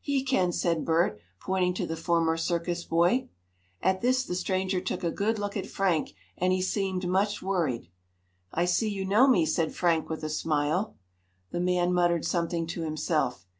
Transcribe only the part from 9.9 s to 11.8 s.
with a smile. The